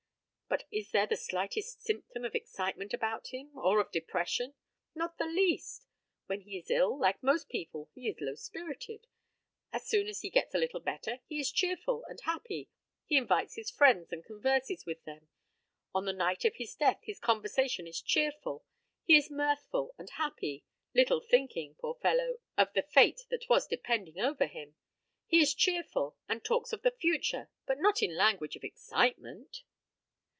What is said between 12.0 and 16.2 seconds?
and happy. He invites his friends and converses with them. On the